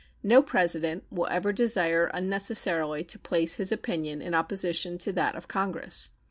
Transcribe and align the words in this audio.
No 0.23 0.41
President 0.41 1.03
will 1.11 1.27
ever 1.27 1.53
desire 1.53 2.09
unnecessarily 2.11 3.03
to 3.03 3.19
place 3.19 3.53
his 3.57 3.71
opinion 3.71 4.19
in 4.19 4.33
opposition 4.33 4.97
to 4.97 5.11
that 5.13 5.35
of 5.35 5.47
Congress. 5.47 6.09